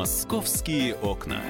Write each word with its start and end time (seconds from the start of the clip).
Московские 0.00 0.94
окна. 0.94 1.42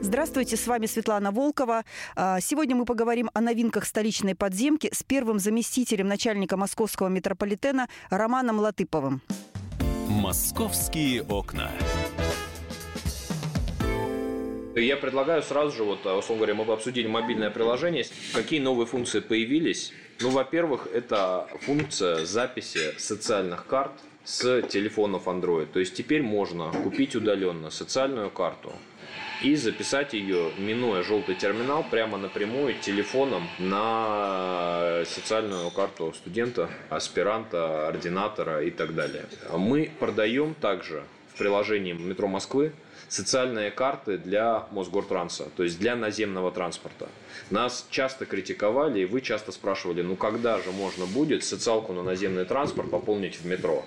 Здравствуйте, 0.00 0.56
с 0.56 0.66
вами 0.66 0.86
Светлана 0.86 1.30
Волкова. 1.30 1.84
А, 2.16 2.40
сегодня 2.40 2.74
мы 2.74 2.84
поговорим 2.84 3.30
о 3.32 3.40
новинках 3.40 3.84
столичной 3.84 4.34
подземки 4.34 4.90
с 4.92 5.04
первым 5.04 5.38
заместителем 5.38 6.08
начальника 6.08 6.56
московского 6.56 7.06
метрополитена 7.06 7.86
Романом 8.10 8.58
Латыповым. 8.58 9.22
Московские 10.08 11.22
окна. 11.22 11.70
Я 14.74 14.96
предлагаю 14.96 15.44
сразу 15.44 15.76
же, 15.76 15.84
вот, 15.84 16.04
условно 16.04 16.38
говоря, 16.38 16.54
мы 16.56 16.64
бы 16.64 16.72
обсудили 16.72 17.06
мобильное 17.06 17.50
приложение. 17.50 18.04
Какие 18.32 18.58
новые 18.58 18.88
функции 18.88 19.20
появились? 19.20 19.92
Ну, 20.20 20.30
во-первых, 20.30 20.88
это 20.92 21.46
функция 21.60 22.24
записи 22.24 22.98
социальных 22.98 23.66
карт 23.66 23.92
с 24.24 24.62
телефонов 24.62 25.26
Android. 25.26 25.66
То 25.66 25.80
есть 25.80 25.94
теперь 25.94 26.22
можно 26.22 26.70
купить 26.70 27.14
удаленно 27.14 27.70
социальную 27.70 28.30
карту 28.30 28.72
и 29.42 29.54
записать 29.56 30.14
ее, 30.14 30.52
минуя 30.58 31.02
желтый 31.02 31.34
терминал, 31.34 31.84
прямо 31.90 32.16
напрямую 32.16 32.74
телефоном 32.80 33.46
на 33.58 35.02
социальную 35.04 35.70
карту 35.70 36.12
студента, 36.14 36.70
аспиранта, 36.88 37.88
ординатора 37.88 38.62
и 38.62 38.70
так 38.70 38.94
далее. 38.94 39.26
Мы 39.52 39.90
продаем 39.98 40.54
также 40.54 41.04
в 41.34 41.38
приложении 41.38 41.92
«Метро 41.92 42.28
Москвы» 42.28 42.72
социальные 43.08 43.70
карты 43.70 44.16
для 44.16 44.66
Мосгортранса, 44.70 45.48
то 45.56 45.62
есть 45.62 45.78
для 45.78 45.94
наземного 45.94 46.50
транспорта. 46.50 47.08
Нас 47.50 47.86
часто 47.90 48.24
критиковали, 48.24 49.00
и 49.00 49.04
вы 49.04 49.20
часто 49.20 49.52
спрашивали, 49.52 50.02
ну 50.02 50.16
когда 50.16 50.58
же 50.58 50.70
можно 50.72 51.06
будет 51.06 51.44
социалку 51.44 51.92
на 51.92 52.02
наземный 52.02 52.44
транспорт 52.44 52.90
пополнить 52.90 53.36
в 53.36 53.46
метро? 53.46 53.84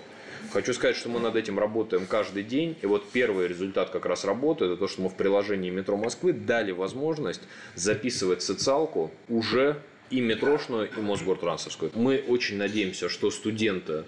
Хочу 0.52 0.72
сказать, 0.72 0.96
что 0.96 1.08
мы 1.08 1.20
над 1.20 1.36
этим 1.36 1.58
работаем 1.58 2.06
каждый 2.06 2.42
день. 2.42 2.76
И 2.82 2.86
вот 2.86 3.10
первый 3.10 3.48
результат 3.48 3.90
как 3.90 4.06
раз 4.06 4.24
работы, 4.24 4.64
это 4.64 4.76
то, 4.76 4.88
что 4.88 5.02
мы 5.02 5.08
в 5.08 5.14
приложении 5.14 5.70
«Метро 5.70 5.96
Москвы» 5.96 6.32
дали 6.32 6.72
возможность 6.72 7.42
записывать 7.74 8.42
социалку 8.42 9.10
уже 9.28 9.80
и 10.10 10.20
метрошную, 10.20 10.88
и 10.90 11.00
Мосгортрансовскую. 11.00 11.90
Мы 11.94 12.24
очень 12.26 12.56
надеемся, 12.56 13.08
что 13.08 13.30
студенты 13.30 14.04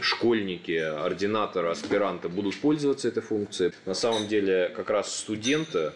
школьники, 0.00 0.76
ординаторы, 0.76 1.68
аспиранты 1.68 2.28
будут 2.28 2.56
пользоваться 2.56 3.08
этой 3.08 3.22
функцией. 3.22 3.72
На 3.86 3.94
самом 3.94 4.26
деле 4.26 4.72
как 4.74 4.90
раз 4.90 5.14
студенты, 5.14 5.92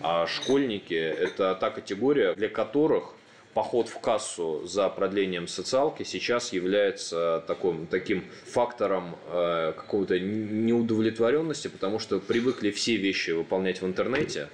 а 0.00 0.26
школьники– 0.26 0.94
это 0.94 1.54
та 1.60 1.70
категория, 1.70 2.34
для 2.34 2.48
которых 2.48 3.14
поход 3.58 3.88
в 3.88 3.98
кассу 3.98 4.64
за 4.66 4.88
продлением 4.88 5.48
социалки 5.48 6.04
сейчас 6.04 6.52
является 6.52 7.42
таким, 7.48 7.88
таким 7.88 8.24
фактором 8.46 9.16
э, 9.32 9.72
какой-то 9.76 10.20
неудовлетворенности, 10.20 11.66
потому 11.66 11.98
что 11.98 12.20
привыкли 12.20 12.70
все 12.70 12.94
вещи 12.94 13.32
выполнять 13.32 13.82
в 13.82 13.84
интернете, 13.84 14.48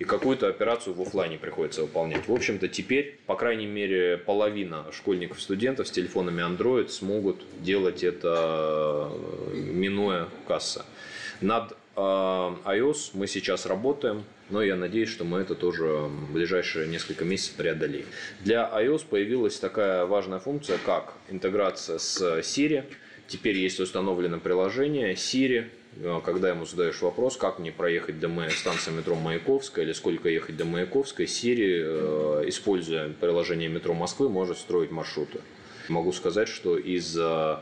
и 0.00 0.04
какую-то 0.04 0.48
операцию 0.48 0.94
в 0.94 1.00
офлайне 1.00 1.38
приходится 1.38 1.82
выполнять. 1.82 2.26
В 2.26 2.32
общем-то, 2.32 2.66
теперь, 2.66 3.20
по 3.26 3.36
крайней 3.36 3.66
мере, 3.66 4.16
половина 4.16 4.84
школьников, 4.90 5.40
студентов 5.40 5.86
с 5.86 5.92
телефонами 5.92 6.42
Android 6.42 6.88
смогут 6.88 7.44
делать 7.60 8.02
это, 8.02 9.12
э, 9.12 9.54
минуя 9.54 10.26
касса. 10.48 10.84
Над 11.40 11.76
iOS 11.96 13.10
мы 13.14 13.26
сейчас 13.26 13.66
работаем, 13.66 14.24
но 14.48 14.62
я 14.62 14.76
надеюсь, 14.76 15.08
что 15.08 15.24
мы 15.24 15.40
это 15.40 15.54
тоже 15.54 15.84
в 15.84 16.32
ближайшие 16.32 16.88
несколько 16.88 17.24
месяцев 17.24 17.54
преодолеем. 17.56 18.06
Для 18.40 18.70
iOS 18.74 19.06
появилась 19.08 19.58
такая 19.58 20.06
важная 20.06 20.38
функция, 20.38 20.78
как 20.78 21.14
интеграция 21.28 21.98
с 21.98 22.20
Siri. 22.40 22.84
Теперь 23.26 23.56
есть 23.56 23.80
установлено 23.80 24.38
приложение 24.40 25.14
Siri, 25.14 25.70
Э, 25.96 26.20
когда 26.24 26.50
ему 26.50 26.66
задаешь 26.66 27.00
вопрос, 27.02 27.36
как 27.36 27.58
мне 27.58 27.72
проехать 27.72 28.20
до 28.20 28.30
станции 28.50 28.90
метро 28.90 29.14
Маяковская 29.16 29.84
или 29.84 29.92
сколько 29.92 30.28
ехать 30.28 30.56
до 30.56 30.64
Маяковской, 30.64 31.26
Siri, 31.26 32.42
э, 32.42 32.44
используя 32.46 33.10
приложение 33.10 33.68
метро 33.68 33.94
Москвы, 33.94 34.28
может 34.28 34.58
строить 34.58 34.90
маршруты. 34.90 35.40
Могу 35.90 36.12
сказать, 36.12 36.48
что 36.48 36.78
из 36.78 37.16
э, 37.18 37.56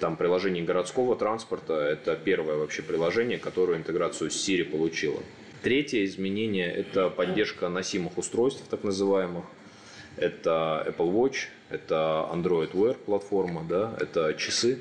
там, 0.00 0.16
приложений 0.16 0.62
городского 0.62 1.16
транспорта 1.16 1.74
это 1.74 2.16
первое 2.16 2.56
вообще 2.56 2.82
приложение, 2.82 3.38
которое 3.38 3.78
интеграцию 3.78 4.30
с 4.30 4.48
Siri 4.48 4.64
получило. 4.64 5.22
Третье 5.62 6.04
изменение– 6.04 6.70
это 6.74 7.08
поддержка 7.08 7.68
носимых 7.68 8.18
устройств, 8.18 8.62
так 8.68 8.84
называемых. 8.84 9.44
Это 10.16 10.84
Apple 10.88 11.12
Watch, 11.12 11.46
это 11.70 12.28
Android 12.32 12.72
Wear 12.72 12.94
платформа, 12.94 13.64
да, 13.68 13.96
это 14.00 14.34
часы, 14.34 14.78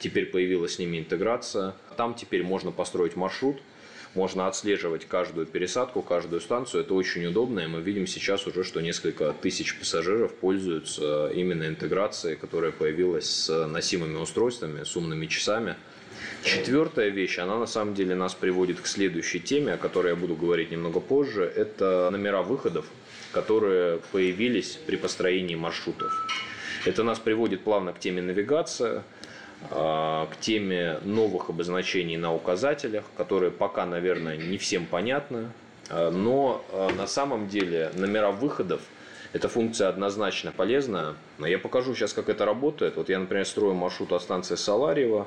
Теперь 0.00 0.26
появилась 0.26 0.76
с 0.76 0.78
ними 0.78 0.98
интеграция. 0.98 1.74
Там 1.96 2.14
теперь 2.14 2.42
можно 2.42 2.72
построить 2.72 3.16
маршрут, 3.16 3.60
можно 4.14 4.48
отслеживать 4.48 5.06
каждую 5.06 5.46
пересадку, 5.46 6.02
каждую 6.02 6.40
станцию. 6.40 6.82
Это 6.82 6.94
очень 6.94 7.26
удобно, 7.26 7.60
и 7.60 7.66
мы 7.66 7.80
видим 7.80 8.06
сейчас 8.06 8.46
уже, 8.46 8.64
что 8.64 8.80
несколько 8.80 9.32
тысяч 9.32 9.78
пассажиров 9.78 10.34
пользуются 10.34 11.28
именно 11.28 11.66
интеграцией, 11.68 12.36
которая 12.36 12.72
появилась 12.72 13.26
с 13.26 13.66
носимыми 13.66 14.16
устройствами, 14.16 14.84
с 14.84 14.96
умными 14.96 15.26
часами. 15.26 15.76
Четвертая 16.42 17.10
вещь, 17.10 17.38
она 17.38 17.58
на 17.58 17.66
самом 17.66 17.94
деле 17.94 18.14
нас 18.14 18.34
приводит 18.34 18.80
к 18.80 18.86
следующей 18.86 19.40
теме, 19.40 19.74
о 19.74 19.78
которой 19.78 20.08
я 20.08 20.16
буду 20.16 20.34
говорить 20.34 20.70
немного 20.70 21.00
позже. 21.00 21.44
Это 21.44 22.08
номера 22.10 22.42
выходов, 22.42 22.86
которые 23.32 24.00
появились 24.10 24.78
при 24.86 24.96
построении 24.96 25.54
маршрутов. 25.54 26.12
Это 26.84 27.04
нас 27.04 27.18
приводит 27.18 27.62
плавно 27.62 27.92
к 27.92 28.00
теме 28.00 28.22
навигация– 28.22 29.04
к 29.68 30.30
теме 30.40 30.98
новых 31.04 31.50
обозначений 31.50 32.16
на 32.16 32.34
указателях, 32.34 33.04
которые 33.16 33.50
пока, 33.50 33.84
наверное, 33.84 34.36
не 34.36 34.56
всем 34.56 34.86
понятны. 34.86 35.50
А, 35.90 36.10
но 36.10 36.64
а, 36.72 36.90
на 36.96 37.06
самом 37.06 37.48
деле 37.48 37.90
номера 37.94 38.30
выходов 38.30 38.80
эта 39.32 39.48
функция 39.48 39.88
однозначно 39.88 40.52
полезная. 40.52 41.14
Но 41.38 41.46
я 41.46 41.58
покажу 41.58 41.94
сейчас, 41.94 42.12
как 42.12 42.28
это 42.28 42.44
работает. 42.44 42.96
Вот 42.96 43.08
я, 43.08 43.18
например, 43.18 43.46
строю 43.46 43.74
маршрут 43.74 44.12
от 44.12 44.22
станции 44.22 44.54
Саларьева 44.54 45.26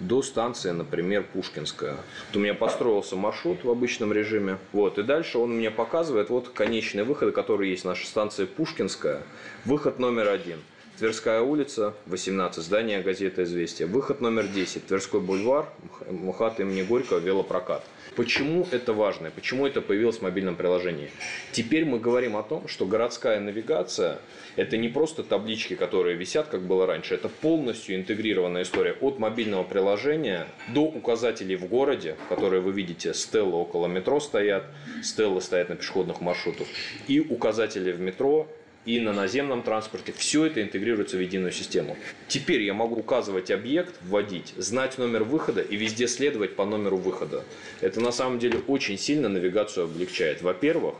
до 0.00 0.22
станции, 0.22 0.70
например, 0.70 1.24
Пушкинская. 1.32 1.92
Вот 2.28 2.36
у 2.36 2.40
меня 2.40 2.54
построился 2.54 3.14
маршрут 3.14 3.62
в 3.62 3.70
обычном 3.70 4.12
режиме. 4.12 4.58
Вот, 4.72 4.98
и 4.98 5.02
дальше 5.02 5.38
он 5.38 5.56
мне 5.56 5.70
показывает 5.70 6.30
вот 6.30 6.48
конечный 6.48 7.04
выход, 7.04 7.34
который 7.34 7.70
есть 7.70 7.84
наша 7.84 8.06
станция 8.06 8.46
Пушкинская. 8.46 9.22
Выход 9.64 9.98
номер 9.98 10.28
один– 10.28 10.60
Тверская 10.98 11.40
улица, 11.40 11.94
18, 12.06 12.62
здание 12.62 13.00
газеты 13.00 13.44
«Известия». 13.44 13.86
Выход 13.86 14.20
номер 14.20 14.46
10, 14.46 14.86
Тверской 14.86 15.20
бульвар, 15.20 15.66
МХАТ 16.10 16.60
имени 16.60 16.82
Горького, 16.82 17.18
велопрокат. 17.18 17.82
Почему 18.14 18.66
это 18.70 18.92
важно? 18.92 19.30
Почему 19.30 19.66
это 19.66 19.80
появилось 19.80 20.18
в 20.18 20.22
мобильном 20.22 20.54
приложении? 20.54 21.10
Теперь 21.50 21.86
мы 21.86 21.98
говорим 21.98 22.36
о 22.36 22.42
том, 22.42 22.68
что 22.68 22.84
городская 22.84 23.40
навигация– 23.40 24.18
это 24.56 24.76
не 24.76 24.88
просто 24.88 25.22
таблички, 25.22 25.76
которые 25.76 26.14
висят, 26.14 26.48
как 26.48 26.60
было 26.60 26.86
раньше. 26.86 27.14
Это 27.14 27.30
полностью 27.30 27.96
интегрированная 27.96 28.62
история 28.62 28.92
от 29.00 29.18
мобильного 29.18 29.64
приложения 29.64 30.46
до 30.74 30.82
указателей 30.82 31.56
в 31.56 31.66
городе, 31.68 32.16
которые 32.28 32.60
вы 32.60 32.72
видите, 32.72 33.14
стеллы 33.14 33.54
около 33.56 33.86
метро 33.86 34.20
стоят, 34.20 34.66
стеллы 35.02 35.40
стоят 35.40 35.70
на 35.70 35.76
пешеходных 35.76 36.20
маршрутах, 36.20 36.66
и 37.08 37.18
указатели 37.18 37.92
в 37.92 38.00
метро, 38.00 38.46
и 38.84 39.00
на 39.00 39.12
наземном 39.12 39.62
транспорте. 39.62 40.12
Все 40.12 40.46
это 40.46 40.62
интегрируется 40.62 41.16
в 41.16 41.20
единую 41.20 41.52
систему. 41.52 41.96
Теперь 42.28 42.62
я 42.62 42.74
могу 42.74 42.96
указывать 42.96 43.50
объект, 43.50 43.94
вводить, 44.02 44.54
знать 44.56 44.98
номер 44.98 45.24
выхода 45.24 45.60
и 45.60 45.76
везде 45.76 46.08
следовать 46.08 46.56
по 46.56 46.64
номеру 46.64 46.96
выхода. 46.96 47.44
Это 47.80 48.00
на 48.00 48.12
самом 48.12 48.38
деле 48.38 48.60
очень 48.66 48.98
сильно 48.98 49.28
навигацию 49.28 49.84
облегчает. 49.84 50.42
Во-первых, 50.42 50.96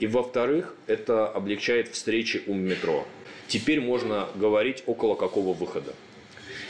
и 0.00 0.06
во-вторых, 0.06 0.74
это 0.86 1.28
облегчает 1.28 1.88
встречи 1.88 2.42
у 2.46 2.54
метро. 2.54 3.06
Теперь 3.48 3.80
можно 3.80 4.28
говорить 4.34 4.82
около 4.86 5.14
какого 5.14 5.54
выхода. 5.54 5.94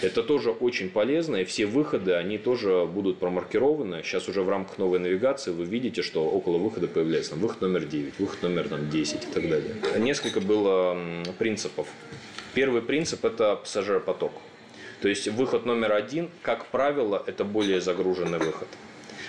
Это 0.00 0.22
тоже 0.22 0.50
очень 0.50 0.90
полезно, 0.90 1.36
и 1.36 1.44
все 1.44 1.66
выходы, 1.66 2.12
они 2.12 2.38
тоже 2.38 2.86
будут 2.86 3.18
промаркированы. 3.18 4.02
Сейчас 4.04 4.28
уже 4.28 4.42
в 4.42 4.48
рамках 4.48 4.78
новой 4.78 5.00
навигации 5.00 5.50
вы 5.50 5.64
видите, 5.64 6.02
что 6.02 6.24
около 6.24 6.58
выхода 6.58 6.86
появляется 6.86 7.32
там, 7.32 7.40
выход 7.40 7.60
номер 7.62 7.84
9, 7.84 8.18
выход 8.20 8.42
номер 8.42 8.68
там, 8.68 8.88
10 8.88 9.24
и 9.24 9.26
так 9.26 9.48
далее. 9.48 9.74
Несколько 9.98 10.40
было 10.40 10.96
принципов. 11.38 11.88
Первый 12.54 12.80
принцип– 12.80 13.24
это 13.26 13.56
пассажиропоток. 13.56 14.32
То 15.00 15.08
есть 15.08 15.28
выход 15.28 15.66
номер 15.66 15.92
один, 15.92 16.30
как 16.42 16.66
правило, 16.66 17.22
это 17.26 17.44
более 17.44 17.80
загруженный 17.80 18.38
выход. 18.38 18.68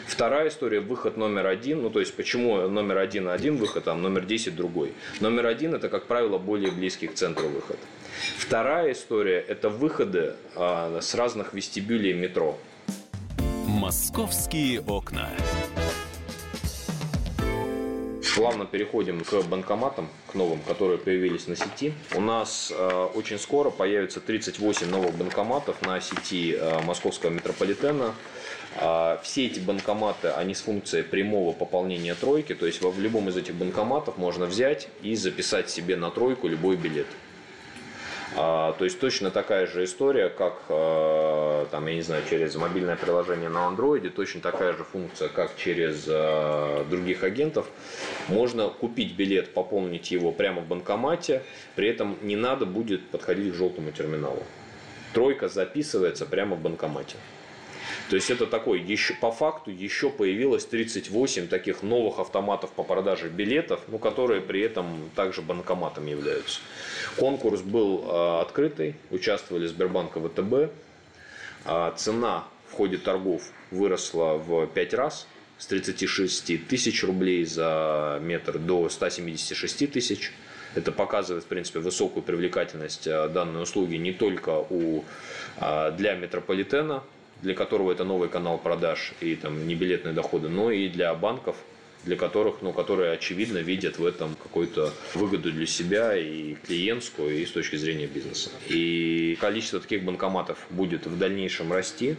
Вторая 0.10 0.48
история– 0.48 0.80
выход 0.82 1.18
номер 1.18 1.46
один. 1.46 1.84
Ну, 1.84 1.92
то 1.92 2.00
есть, 2.00 2.16
почему 2.16 2.68
номер 2.68 2.98
один 2.98 3.30
один 3.30 3.58
выход, 3.58 3.88
а 3.88 3.94
номер 3.94 4.26
10 4.26 4.56
другой. 4.56 4.92
Номер 5.20 5.46
один– 5.46 5.74
это, 5.76 5.88
как 5.88 6.08
правило, 6.08 6.40
более 6.40 6.72
близкий 6.72 7.06
к 7.06 7.14
центру 7.14 7.48
выход. 7.48 7.78
Вторая 8.38 8.94
история– 8.94 9.40
это 9.48 9.70
выходы 9.70 10.34
а, 10.56 11.00
с 11.00 11.14
разных 11.14 11.54
вестибюлей 11.54 12.14
метро. 12.14 12.58
Московские 13.68 14.82
окна. 14.82 15.30
Плавно 18.36 18.66
переходим 18.66 19.24
к 19.24 19.44
банкоматам, 19.44 20.08
к 20.32 20.34
новым, 20.34 20.60
которые 20.62 20.98
появились 20.98 21.46
на 21.48 21.56
сети. 21.56 21.94
У 22.16 22.22
нас 22.22 22.72
э, 22.74 23.08
очень 23.14 23.38
скоро 23.38 23.70
появится 23.70 24.22
38 24.22 24.90
новых 24.90 25.14
банкоматов 25.18 25.82
на 25.82 26.00
сети 26.00 26.56
э, 26.58 26.82
московского 26.84 27.32
метрополитена. 27.32 28.14
Э, 28.76 29.18
все 29.24 29.48
эти 29.48 29.60
банкоматы, 29.60 30.30
они 30.30 30.54
с 30.54 30.62
функцией 30.62 31.04
прямого 31.04 31.54
пополнения 31.54 32.16
тройки, 32.16 32.56
то 32.56 32.66
есть 32.66 32.82
в 32.82 33.00
любом 33.00 33.30
из 33.30 33.38
этих 33.38 33.56
банкоматов 33.56 34.18
можно 34.18 34.46
взять 34.46 34.90
и 35.02 35.16
записать 35.16 35.70
себе 35.70 35.96
на 35.96 36.12
тройку 36.12 36.48
любой 36.48 36.76
билет. 36.76 37.08
А, 38.36 38.74
то 38.74 38.86
есть 38.86 39.00
точно 39.00 39.32
такая 39.32 39.66
же 39.66 39.84
история, 39.84 40.30
как 40.30 40.62
а, 40.70 41.66
там, 41.72 41.88
я 41.88 41.96
не 41.96 42.02
знаю, 42.02 42.24
через 42.30 42.56
мобильное 42.56 42.96
приложение 42.96 43.50
на 43.50 43.66
андроиде, 43.66 44.10
точно 44.10 44.40
такая 44.42 44.74
же 44.74 44.84
функция, 44.84 45.30
как 45.30 45.56
через 45.58 46.06
а, 46.08 46.86
других 46.90 47.24
агентов. 47.24 47.68
Можно 48.28 48.70
купить 48.70 49.16
билет, 49.16 49.54
пополнить 49.54 50.12
его 50.12 50.32
прямо 50.32 50.62
в 50.62 50.68
банкомате, 50.68 51.42
при 51.76 51.90
этом 51.90 52.18
не 52.22 52.36
надо 52.36 52.66
будет 52.66 53.08
подходить 53.10 53.54
к 53.54 53.56
желтому 53.56 53.92
терминалу. 53.92 54.44
Тройка 55.14 55.50
записывается 55.50 56.26
прямо 56.28 56.56
в 56.56 56.62
банкомате. 56.62 57.18
То 58.10 58.16
есть 58.16 58.32
это 58.32 58.48
такой, 58.48 58.82
еще, 58.82 59.14
по 59.14 59.32
факту 59.32 59.70
еще 59.70 60.10
появилось 60.10 60.66
38 60.66 61.48
таких 61.48 61.84
новых 61.84 62.18
автоматов 62.18 62.72
по 62.72 62.82
продаже 62.82 63.30
билетов, 63.30 63.82
ну, 63.88 64.00
которые 64.00 64.42
при 64.42 64.62
этом 64.62 65.12
также 65.16 65.44
банкоматом 65.44 66.08
являются. 66.08 66.60
Конкурс 67.18 67.62
был 67.62 68.04
э, 68.04 68.42
открытый, 68.42 68.96
участвовали 69.12 69.68
Сбербанк 69.68 70.18
и 70.18 70.20
ВТБ. 70.22 70.74
Э, 71.66 71.92
цена 71.98 72.46
в 72.72 72.74
ходе 72.74 72.98
торгов 72.98 73.44
выросла 73.70 74.38
в 74.38 74.66
5 74.66 74.94
раз 74.96 75.28
с 75.60 75.68
36 75.68 76.68
тысяч 76.68 77.04
рублей 77.04 77.46
за 77.46 78.18
метр 78.24 78.58
до 78.58 78.90
176 78.90 79.92
тысяч. 79.92 80.32
Это 80.74 80.92
показывает, 80.92 81.44
в 81.44 81.48
принципе, 81.48 81.78
высокую 81.78 82.24
привлекательность 82.24 83.06
э, 83.06 83.30
данной 83.30 83.62
услуги 83.62 83.98
не 83.98 84.14
только 84.14 84.66
у, 84.72 85.04
для 85.60 86.16
метрополитена, 86.16 87.04
для 87.42 87.54
которого 87.54 87.92
это 87.92 88.04
новый 88.04 88.30
канал 88.30 88.58
продаж 88.58 89.14
и 89.22 89.36
там 89.36 89.68
не 89.68 89.76
билетные 89.76 90.14
доходы, 90.14 90.50
но 90.50 90.72
и 90.72 90.90
для 90.90 91.14
банков, 91.14 91.56
для 92.04 92.16
которых, 92.16 92.62
ну, 92.62 92.72
которые 92.74 93.12
очевидно 93.12 93.58
видят 93.60 93.98
в 93.98 94.06
этом 94.06 94.36
какую-то 94.42 94.94
выгоду 95.14 95.52
для 95.52 95.66
себя 95.66 96.16
и 96.18 96.56
клиентскую, 96.56 97.42
и 97.42 97.46
с 97.46 97.52
точки 97.52 97.76
зрения 97.76 98.08
бизнеса. 98.08 98.50
И 98.68 99.38
количество 99.40 99.80
таких 99.80 100.04
банкоматов 100.04 100.58
будет 100.70 101.06
в 101.06 101.18
дальнейшем 101.18 101.72
расти. 101.74 102.16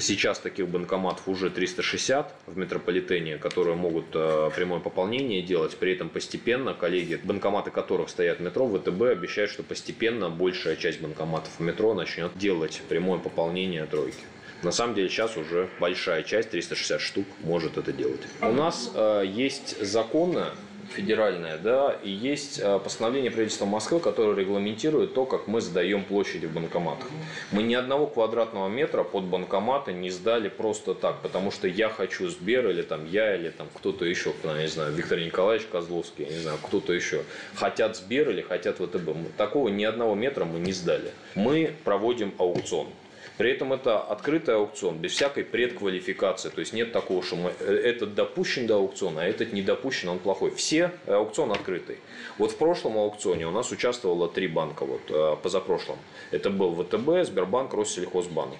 Сейчас 0.00 0.40
таких 0.40 0.68
банкоматов 0.68 1.28
уже 1.28 1.50
360 1.50 2.34
в 2.46 2.58
метрополитене, 2.58 3.38
которые 3.38 3.76
могут 3.76 4.06
э, 4.14 4.50
прямое 4.56 4.80
пополнение 4.80 5.40
делать. 5.40 5.76
При 5.76 5.92
этом 5.92 6.08
постепенно 6.08 6.74
коллеги, 6.74 7.20
банкоматы 7.22 7.70
которых 7.70 8.08
стоят 8.08 8.38
в 8.38 8.42
метро, 8.42 8.66
ВТБ 8.66 9.02
обещают, 9.02 9.52
что 9.52 9.62
постепенно 9.62 10.30
большая 10.30 10.74
часть 10.74 11.00
банкоматов 11.00 11.50
в 11.58 11.60
метро 11.60 11.94
начнет 11.94 12.36
делать 12.36 12.82
прямое 12.88 13.20
пополнение 13.20 13.86
тройки. 13.86 14.18
На 14.64 14.72
самом 14.72 14.94
деле 14.94 15.08
сейчас 15.08 15.36
уже 15.36 15.68
большая 15.78 16.22
часть, 16.22 16.50
360 16.50 17.00
штук, 17.00 17.26
может 17.40 17.76
это 17.76 17.92
делать. 17.92 18.20
У 18.40 18.52
нас 18.52 18.90
э, 18.94 19.24
есть 19.26 19.80
законы, 19.84 20.46
федеральное, 20.94 21.58
да, 21.58 21.96
и 22.02 22.10
есть 22.10 22.60
э, 22.62 22.78
постановление 22.78 23.30
правительства 23.30 23.66
Москвы, 23.66 24.00
которое 24.00 24.36
регламентирует 24.36 25.14
то, 25.14 25.26
как 25.26 25.46
мы 25.48 25.60
сдаем 25.60 26.04
площади 26.04 26.46
в 26.46 26.52
банкоматах. 26.52 27.08
Мы 27.52 27.62
ни 27.62 27.74
одного 27.74 28.06
квадратного 28.06 28.68
метра 28.68 29.02
под 29.02 29.24
банкоматы 29.24 29.92
не 29.92 30.10
сдали 30.10 30.48
просто 30.48 30.94
так, 30.94 31.20
потому 31.20 31.50
что 31.50 31.68
я 31.68 31.88
хочу 31.88 32.28
Сбер, 32.28 32.68
или 32.70 32.82
там 32.82 33.06
я, 33.06 33.34
или 33.34 33.50
там 33.50 33.66
кто-то 33.74 34.04
еще, 34.04 34.32
я 34.44 34.62
не 34.62 34.68
знаю, 34.68 34.92
Виктор 34.92 35.18
Николаевич 35.18 35.66
Козловский, 35.70 36.24
я 36.24 36.30
не 36.30 36.38
знаю, 36.40 36.58
кто-то 36.62 36.92
еще, 36.92 37.24
хотят 37.54 37.96
Сбер 37.96 38.30
или 38.30 38.40
хотят 38.40 38.76
ВТБ. 38.78 39.36
Такого 39.36 39.68
ни 39.68 39.84
одного 39.84 40.14
метра 40.14 40.44
мы 40.44 40.58
не 40.58 40.72
сдали. 40.72 41.10
Мы 41.34 41.74
проводим 41.84 42.32
аукцион. 42.38 42.88
При 43.36 43.50
этом 43.50 43.72
это 43.72 43.98
открытый 43.98 44.54
аукцион, 44.54 44.98
без 44.98 45.12
всякой 45.12 45.44
предквалификации. 45.44 46.50
То 46.50 46.60
есть 46.60 46.72
нет 46.72 46.92
такого, 46.92 47.22
что 47.22 47.34
мы, 47.36 47.52
э, 47.58 47.74
этот 47.74 48.14
допущен 48.14 48.66
до 48.66 48.76
аукциона, 48.76 49.22
а 49.22 49.24
этот 49.24 49.52
не 49.52 49.62
допущен, 49.62 50.08
он 50.08 50.20
плохой. 50.20 50.52
Все 50.52 50.92
э, 51.06 51.14
аукцион 51.14 51.50
открытый. 51.50 51.98
Вот 52.38 52.52
в 52.52 52.56
прошлом 52.56 52.96
аукционе 52.96 53.46
у 53.46 53.50
нас 53.50 53.72
участвовало 53.72 54.28
три 54.28 54.46
банка, 54.46 54.84
вот 54.84 55.00
э, 55.08 55.36
позапрошлом. 55.42 55.98
Это 56.30 56.50
был 56.50 56.74
ВТБ, 56.74 57.26
Сбербанк, 57.26 57.74
Россельхозбанк. 57.74 58.54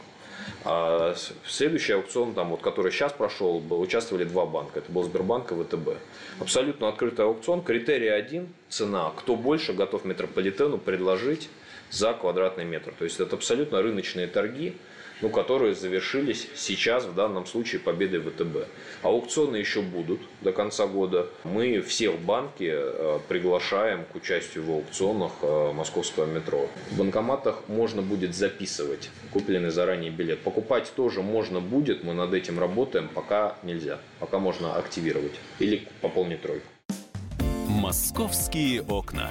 А 0.64 1.14
следующий 1.46 1.92
аукцион, 1.92 2.34
там, 2.34 2.50
вот, 2.50 2.60
который 2.60 2.90
сейчас 2.90 3.12
прошел, 3.12 3.62
участвовали 3.70 4.24
два 4.24 4.44
банка. 4.44 4.80
Это 4.80 4.90
был 4.90 5.04
Сбербанк 5.04 5.52
и 5.52 5.54
ВТБ. 5.54 5.90
Абсолютно 6.40 6.88
открытый 6.88 7.24
аукцион. 7.24 7.62
Критерий 7.62 8.08
один– 8.08 8.48
цена. 8.68 9.12
Кто 9.16 9.36
больше 9.36 9.72
готов 9.72 10.04
метрополитену 10.04 10.78
предложить 10.78 11.48
за 11.90 12.12
квадратный 12.12 12.64
метр. 12.64 12.92
То 12.98 13.04
есть 13.04 13.20
это 13.20 13.36
абсолютно 13.36 13.82
рыночные 13.82 14.26
торги, 14.26 14.76
ну, 15.20 15.30
которые 15.30 15.74
завершились 15.74 16.48
сейчас, 16.54 17.04
в 17.04 17.14
данном 17.14 17.46
случае, 17.46 17.80
победой 17.80 18.20
ВТБ. 18.20 18.68
Аукционы 19.02 19.56
еще 19.56 19.80
будут 19.80 20.20
до 20.42 20.52
конца 20.52 20.86
года. 20.86 21.28
Мы 21.44 21.80
всех 21.80 22.18
банки 22.18 22.70
э, 22.70 23.18
приглашаем 23.28 24.04
к 24.04 24.14
участию 24.14 24.64
в 24.64 24.70
аукционах 24.70 25.32
э, 25.42 25.72
московского 25.72 26.26
метро. 26.26 26.68
В 26.90 26.98
банкоматах 26.98 27.62
можно 27.68 28.02
будет 28.02 28.34
записывать 28.34 29.10
купленный 29.32 29.70
заранее 29.70 30.10
билет. 30.10 30.40
Покупать 30.40 30.92
тоже 30.94 31.22
можно 31.22 31.60
будет, 31.60 32.04
мы 32.04 32.12
над 32.14 32.34
этим 32.34 32.58
работаем, 32.58 33.08
пока 33.08 33.56
нельзя. 33.62 34.00
Пока 34.18 34.38
можно 34.38 34.76
активировать 34.76 35.34
или 35.58 35.86
пополнить 36.00 36.42
тройку. 36.42 36.66
Московские 37.68 38.82
окна. 38.82 39.30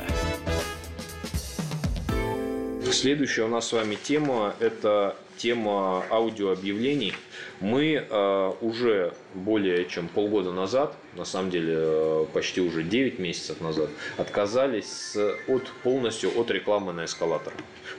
Следующая 2.93 3.41
у 3.41 3.47
нас 3.47 3.69
с 3.69 3.73
вами 3.73 3.95
тема– 3.95 4.53
это 4.59 5.15
тема 5.35 6.05
аудиообъявлений. 6.11 7.15
Мы 7.59 8.05
э, 8.07 8.53
уже 8.61 9.15
более 9.33 9.85
чем 9.85 10.07
полгода 10.07 10.51
назад, 10.51 10.95
на 11.15 11.25
самом 11.25 11.49
деле 11.49 11.73
э, 11.75 12.25
почти 12.33 12.61
уже 12.61 12.83
9 12.83 13.17
месяцев 13.17 13.61
назад, 13.61 13.89
отказались 14.17 15.17
от, 15.47 15.67
полностью 15.81 16.39
от 16.39 16.51
рекламы 16.51 16.93
на 16.93 17.05
эскалатор. 17.05 17.51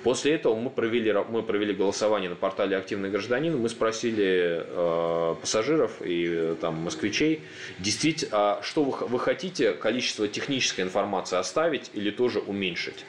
После 0.04 0.34
этого 0.34 0.54
мы 0.54 0.70
провели, 0.70 1.12
мы 1.28 1.42
провели 1.42 1.74
голосование 1.74 2.30
на 2.30 2.36
портале 2.36 2.76
«Активный 2.76 3.10
гражданин». 3.10 3.58
Мы 3.58 3.68
спросили 3.70 4.62
э, 4.64 5.34
пассажиров 5.40 6.02
и 6.02 6.24
э, 6.28 6.56
там, 6.60 6.76
москвичей, 6.76 7.42
действительно, 7.80 8.30
а 8.32 8.60
что 8.62 8.84
вы, 8.84 9.06
вы 9.08 9.18
хотите 9.18 9.72
количество 9.72 10.28
технической 10.28 10.84
информации 10.84 11.36
оставить 11.36 11.90
или 11.94 12.12
тоже 12.12 12.38
уменьшить? 12.38 13.04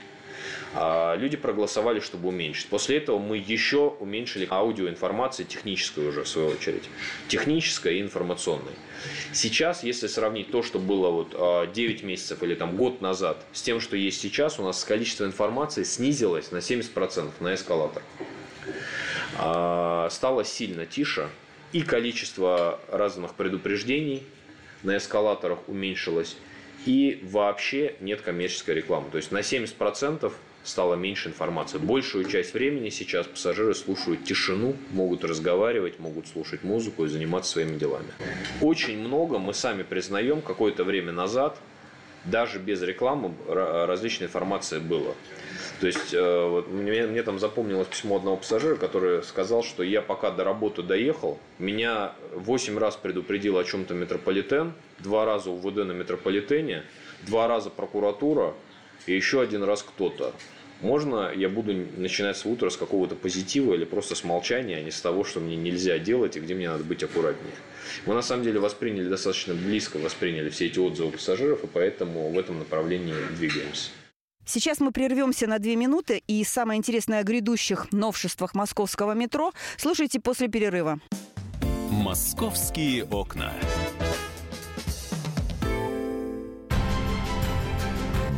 А 0.77 1.15
люди 1.15 1.37
проголосовали, 1.37 2.01
чтобы 2.01 2.27
уменьшить. 2.27 2.67
После 2.67 2.97
этого 2.97 3.17
мы 3.17 3.37
еще 3.37 3.95
уменьшили 3.99 4.45
аудиоинформацию 4.49 5.45
техническую 5.45 6.09
уже, 6.09 6.23
в 6.23 6.27
свою 6.27 6.49
очередь. 6.49 6.83
Технической 7.29 7.97
и 7.97 8.01
информационной. 8.01 8.73
Сейчас, 9.31 9.83
если 9.83 10.07
сравнить 10.07 10.51
то, 10.51 10.63
что 10.63 10.79
было 10.79 11.09
вот 11.09 11.71
9 11.73 12.03
а, 12.03 12.05
месяцев 12.05 12.43
или 12.43 12.55
там 12.55 12.75
год 12.75 12.99
назад, 12.99 13.37
с 13.53 13.61
тем, 13.61 13.79
что 13.79 13.95
есть 13.95 14.19
сейчас, 14.19 14.59
у 14.59 14.63
нас 14.63 14.83
количество 14.83 15.23
информации 15.23 15.83
снизилось 15.83 16.51
на 16.51 16.57
70% 16.57 17.31
на 17.39 17.55
эскалатор. 17.55 18.03
А, 19.37 20.09
стало 20.11 20.43
сильно 20.43 20.85
тише, 20.85 21.29
и 21.71 21.83
количество 21.83 22.81
разных 22.91 23.35
предупреждений 23.35 24.23
на 24.83 24.97
эскалаторах 24.97 25.59
уменьшилось, 25.67 26.35
и 26.85 27.21
вообще 27.23 27.95
нет 28.01 28.21
коммерческой 28.21 28.75
рекламы. 28.75 29.09
То 29.09 29.17
есть 29.17 29.31
на 29.31 29.39
70% 29.39 30.33
стало 30.65 30.95
меньше 30.95 31.29
информации. 31.29 31.77
Большую 31.77 32.25
часть 32.25 32.53
времени 32.53 32.89
сейчас 32.89 33.27
пассажиры 33.27 33.73
слушают 33.75 34.23
тишину, 34.25 34.75
могут 34.91 35.23
разговаривать, 35.23 35.99
могут 35.99 36.27
слушать 36.27 36.63
музыку 36.63 37.05
и 37.05 37.07
заниматься 37.07 37.53
своими 37.53 37.77
делами. 37.77 38.11
Очень 38.61 38.99
много 38.99 39.37
мы 39.37 39.53
сами 39.53 39.83
признаем, 39.83 40.41
какое-то 40.41 40.83
время 40.83 41.11
назад, 41.11 41.57
даже 42.25 42.59
без 42.59 42.81
рекламы 42.81 43.33
различной 43.47 44.27
информации 44.27 44.79
было. 44.79 45.15
То 45.79 45.87
есть 45.87 46.13
э, 46.13 46.47
вот 46.47 46.71
мне, 46.71 47.05
мне 47.05 47.21
там 47.21 47.37
запомнилось 47.37 47.87
письмо 47.87 48.17
одного 48.17 48.37
пассажира, 48.37 48.75
который 48.75 49.23
сказал, 49.23 49.63
что 49.63 49.83
я 49.83 50.01
пока 50.01 50.31
до 50.31 50.43
работы 50.43 50.81
доехал, 50.81 51.37
меня 51.59 52.13
8 52.33 52.77
раз 52.79 52.95
предупредил 52.95 53.57
о 53.57 53.63
чем-то 53.63 53.93
метрополитен, 53.93 54.73
два 54.99 55.25
раза 55.25 55.51
УВД 55.51 55.85
на 55.85 55.91
метрополитене, 55.91 56.83
два 57.27 57.47
раза 57.47 57.69
прокуратура 57.69 58.53
и 59.05 59.13
еще 59.13 59.41
один 59.41 59.63
раз 59.63 59.83
кто-то. 59.83 60.33
Можно 60.81 61.31
я 61.33 61.49
буду 61.49 61.73
начинать 61.97 62.37
свое 62.37 62.55
утро 62.55 62.69
с 62.69 62.77
какого-то 62.77 63.15
позитива 63.15 63.73
или 63.73 63.85
просто 63.85 64.15
с 64.15 64.23
молчания, 64.23 64.77
а 64.77 64.81
не 64.81 64.91
с 64.91 64.99
того, 64.99 65.23
что 65.23 65.39
мне 65.39 65.55
нельзя 65.55 65.97
делать 65.99 66.35
и 66.35 66.39
где 66.39 66.53
мне 66.53 66.69
надо 66.69 66.83
быть 66.83 67.01
аккуратнее. 67.01 67.53
Мы 68.05 68.13
на 68.13 68.21
самом 68.21 68.43
деле 68.43 68.59
восприняли 68.59 69.07
достаточно 69.07 69.53
близко, 69.53 69.97
восприняли 69.97 70.49
все 70.49 70.65
эти 70.65 70.79
отзывы 70.79 71.11
пассажиров, 71.11 71.63
и 71.63 71.67
поэтому 71.67 72.29
в 72.29 72.37
этом 72.37 72.59
направлении 72.59 73.15
двигаемся. 73.37 73.89
Сейчас 74.45 74.79
мы 74.79 74.91
прервемся 74.91 75.47
на 75.47 75.57
две 75.57 75.75
минуты, 75.75 76.21
и 76.27 76.43
самое 76.43 76.77
интересное 76.77 77.21
о 77.21 77.23
грядущих 77.23 77.91
новшествах 77.91 78.53
московского 78.53 79.13
метро 79.13 79.53
слушайте 79.77 80.19
после 80.19 80.47
перерыва. 80.49 80.99
«Московские 81.89 83.05
окна». 83.05 83.53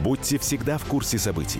Будьте 0.02 0.38
всегда 0.38 0.78
в 0.78 0.86
курсе 0.86 1.18
событий. 1.18 1.60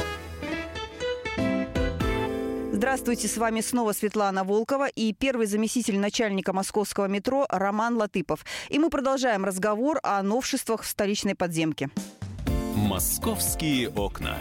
Здравствуйте, 2.81 3.27
с 3.27 3.37
вами 3.37 3.61
снова 3.61 3.91
Светлана 3.91 4.43
Волкова 4.43 4.87
и 4.87 5.13
первый 5.13 5.45
заместитель 5.45 5.99
начальника 5.99 6.51
московского 6.51 7.05
метро 7.05 7.45
Роман 7.47 7.95
Латыпов. 7.95 8.43
И 8.69 8.79
мы 8.79 8.89
продолжаем 8.89 9.45
разговор 9.45 9.99
о 10.01 10.23
новшествах 10.23 10.81
в 10.81 10.87
столичной 10.87 11.35
подземке. 11.35 11.91
«Московские 12.75 13.89
окна». 13.89 14.39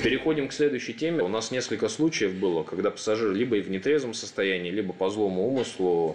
Переходим 0.00 0.46
к 0.46 0.52
следующей 0.52 0.92
теме. 0.92 1.24
У 1.24 1.28
нас 1.28 1.50
несколько 1.50 1.88
случаев 1.88 2.34
было, 2.34 2.62
когда 2.62 2.92
пассажиры 2.92 3.34
либо 3.34 3.56
в 3.56 3.68
нетрезвом 3.68 4.14
состоянии, 4.14 4.70
либо 4.70 4.92
по 4.92 5.10
злому 5.10 5.48
умыслу 5.48 6.14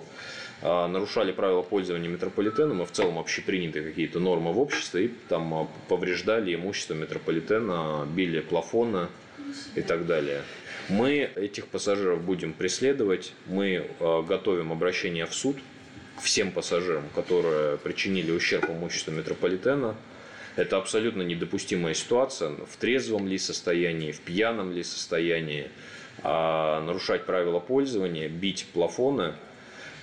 а, 0.61 0.87
нарушали 0.87 1.33
правила 1.33 1.63
пользования 1.63 2.09
метрополитеном 2.09 2.81
и 2.81 2.85
в 2.85 2.91
целом 2.91 3.19
общепринятые 3.19 3.83
какие-то 3.83 4.21
нормы 4.21 4.53
в 4.53 4.59
обществе 4.59 5.07
и 5.07 5.11
там 5.27 5.53
а, 5.53 5.67
повреждали 5.89 6.55
имущество 6.55 6.93
метрополитена, 6.93 8.07
били 8.07 8.39
плафоны 8.39 9.09
и 9.75 9.81
так 9.81 10.05
далее. 10.05 10.41
Мы 10.89 11.29
этих 11.35 11.67
пассажиров 11.67 12.21
будем 12.21 12.53
преследовать, 12.53 13.33
мы 13.45 13.87
а, 13.99 14.21
готовим 14.21 14.71
обращение 14.71 15.25
в 15.25 15.33
суд 15.33 15.57
всем 16.21 16.51
пассажирам, 16.51 17.03
которые 17.15 17.77
причинили 17.77 18.31
ущерб 18.31 18.69
имуществу 18.69 19.11
метрополитена– 19.11 19.95
это 20.55 20.77
абсолютно 20.77 21.23
недопустимая 21.23 21.95
ситуация 21.95 22.51
в 22.51 22.77
трезвом 22.77 23.27
ли 23.27 23.37
состоянии, 23.39 24.11
в 24.11 24.19
пьяном 24.19 24.71
ли 24.71 24.83
состоянии. 24.83 25.69
А 26.21 26.79
нарушать 26.81 27.25
правила 27.25 27.59
пользования, 27.59 28.29
бить 28.29 28.67
плафоны 28.71 29.33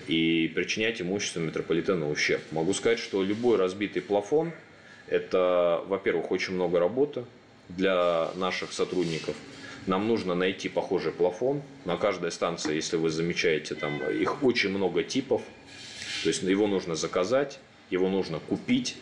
и 0.09 0.50
причинять 0.54 1.00
имуществу 1.00 1.40
метрополитена 1.40 2.11
ущерб. 2.11 2.42
Могу 2.50 2.75
сказать, 2.75 2.99
что 2.99 3.23
любой 3.23 3.59
разбитый 3.59 4.02
плафон– 4.02 4.52
это, 5.07 5.85
во-первых, 5.87 6.33
очень 6.33 6.54
много 6.54 6.80
работы 6.80 7.25
для 7.76 8.30
наших 8.36 8.72
сотрудников. 8.72 9.36
Нам 9.86 10.08
нужно 10.08 10.34
найти 10.34 10.68
похожий 10.68 11.12
плафон. 11.12 11.62
На 11.84 11.96
каждой 11.96 12.30
станции, 12.32 12.74
если 12.74 12.96
вы 12.96 13.10
замечаете, 13.10 13.74
там 13.74 13.98
их 14.10 14.42
очень 14.42 14.70
много 14.70 15.02
типов. 15.02 15.42
То 16.22 16.28
есть 16.28 16.42
его 16.42 16.66
нужно 16.66 16.94
заказать, 16.94 17.58
его 17.88 18.08
нужно 18.08 18.40
купить, 18.40 18.96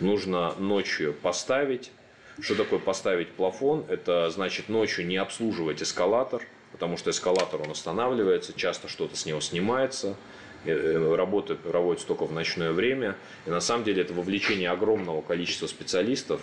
нужно 0.00 0.54
ночью 0.58 1.14
поставить. 1.14 1.92
Что 2.40 2.54
такое 2.54 2.78
поставить 2.78 3.30
плафон? 3.30 3.84
Это 3.88 4.30
значит 4.30 4.68
ночью 4.68 5.06
не 5.06 5.16
обслуживать 5.16 5.82
эскалатор, 5.82 6.42
потому 6.72 6.96
что 6.96 7.10
эскалатор 7.10 7.62
он 7.62 7.70
останавливается, 7.70 8.52
часто 8.52 8.88
что-то 8.88 9.16
с 9.16 9.26
него 9.26 9.40
снимается, 9.40 10.16
э, 10.64 10.70
э, 10.72 11.14
работы 11.16 11.54
проводятся 11.54 12.08
только 12.08 12.26
в 12.26 12.32
ночное 12.32 12.72
время. 12.72 13.16
И 13.46 13.50
на 13.50 13.60
самом 13.60 13.84
деле 13.84 14.02
это 14.02 14.14
вовлечение 14.14 14.70
огромного 14.70 15.22
количества 15.22 15.66
специалистов 15.66 16.40